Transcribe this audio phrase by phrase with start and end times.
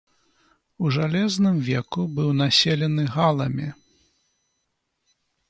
[0.85, 3.67] У жалезным веку быў населены галамі.